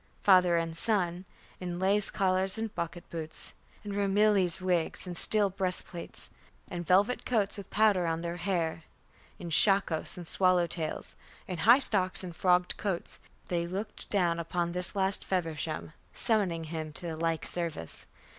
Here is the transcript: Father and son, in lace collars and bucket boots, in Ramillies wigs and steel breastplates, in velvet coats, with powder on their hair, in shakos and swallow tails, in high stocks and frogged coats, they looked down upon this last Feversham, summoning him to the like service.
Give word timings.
Father 0.23 0.57
and 0.57 0.75
son, 0.75 1.25
in 1.59 1.77
lace 1.77 2.09
collars 2.09 2.57
and 2.57 2.73
bucket 2.73 3.07
boots, 3.11 3.53
in 3.83 3.93
Ramillies 3.93 4.59
wigs 4.59 5.05
and 5.05 5.15
steel 5.15 5.51
breastplates, 5.51 6.31
in 6.71 6.83
velvet 6.83 7.23
coats, 7.23 7.55
with 7.55 7.69
powder 7.69 8.07
on 8.07 8.21
their 8.21 8.37
hair, 8.37 8.81
in 9.37 9.51
shakos 9.51 10.17
and 10.17 10.27
swallow 10.27 10.65
tails, 10.65 11.15
in 11.47 11.59
high 11.59 11.77
stocks 11.77 12.23
and 12.23 12.35
frogged 12.35 12.77
coats, 12.77 13.19
they 13.45 13.67
looked 13.67 14.09
down 14.09 14.39
upon 14.39 14.71
this 14.71 14.95
last 14.95 15.23
Feversham, 15.23 15.93
summoning 16.15 16.63
him 16.63 16.91
to 16.93 17.05
the 17.05 17.15
like 17.15 17.45
service. 17.45 18.07